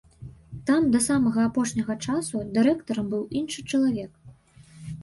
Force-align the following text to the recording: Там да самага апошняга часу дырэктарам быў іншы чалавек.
Там 0.69 0.87
да 0.95 1.01
самага 1.07 1.43
апошняга 1.49 1.99
часу 2.09 2.35
дырэктарам 2.57 3.07
быў 3.13 3.23
іншы 3.45 3.59
чалавек. 3.71 4.11